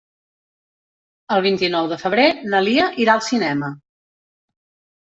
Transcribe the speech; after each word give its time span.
El 1.35 1.43
vint-i-nou 1.49 1.91
de 1.93 2.01
febrer 2.05 2.27
na 2.55 2.65
Lia 2.71 2.91
irà 3.07 3.17
al 3.21 3.25
cinema. 3.31 3.75